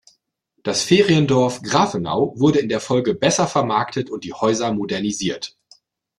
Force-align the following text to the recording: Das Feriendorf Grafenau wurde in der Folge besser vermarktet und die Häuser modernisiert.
Das 0.63 0.81
Feriendorf 0.81 1.61
Grafenau 1.61 2.33
wurde 2.35 2.57
in 2.57 2.69
der 2.69 2.79
Folge 2.79 3.13
besser 3.13 3.45
vermarktet 3.45 4.09
und 4.09 4.23
die 4.23 4.33
Häuser 4.33 4.73
modernisiert. 4.73 5.59